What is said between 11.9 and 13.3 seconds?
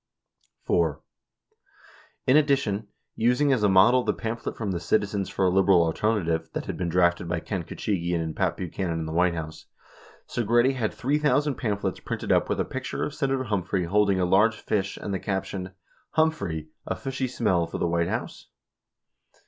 printed up with a picture of